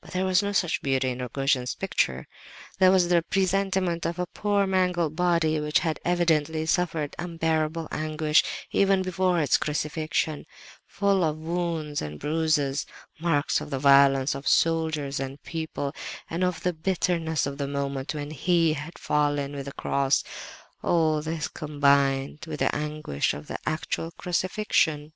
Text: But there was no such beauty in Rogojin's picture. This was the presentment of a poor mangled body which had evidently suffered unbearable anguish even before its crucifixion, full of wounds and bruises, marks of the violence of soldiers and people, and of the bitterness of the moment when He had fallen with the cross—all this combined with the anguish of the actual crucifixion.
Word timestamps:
But 0.00 0.12
there 0.12 0.24
was 0.24 0.42
no 0.42 0.52
such 0.52 0.80
beauty 0.80 1.10
in 1.10 1.18
Rogojin's 1.18 1.74
picture. 1.74 2.26
This 2.78 2.88
was 2.90 3.08
the 3.10 3.20
presentment 3.20 4.06
of 4.06 4.18
a 4.18 4.24
poor 4.24 4.66
mangled 4.66 5.14
body 5.14 5.60
which 5.60 5.80
had 5.80 6.00
evidently 6.06 6.64
suffered 6.64 7.14
unbearable 7.18 7.86
anguish 7.90 8.42
even 8.72 9.02
before 9.02 9.38
its 9.42 9.58
crucifixion, 9.58 10.46
full 10.86 11.22
of 11.22 11.36
wounds 11.36 12.00
and 12.00 12.18
bruises, 12.18 12.86
marks 13.20 13.60
of 13.60 13.68
the 13.68 13.78
violence 13.78 14.34
of 14.34 14.48
soldiers 14.48 15.20
and 15.20 15.42
people, 15.42 15.94
and 16.30 16.42
of 16.44 16.62
the 16.62 16.72
bitterness 16.72 17.44
of 17.44 17.58
the 17.58 17.68
moment 17.68 18.14
when 18.14 18.30
He 18.30 18.72
had 18.72 18.98
fallen 18.98 19.54
with 19.54 19.66
the 19.66 19.72
cross—all 19.72 21.20
this 21.20 21.46
combined 21.46 22.46
with 22.48 22.60
the 22.60 22.74
anguish 22.74 23.34
of 23.34 23.48
the 23.48 23.58
actual 23.66 24.12
crucifixion. 24.12 25.06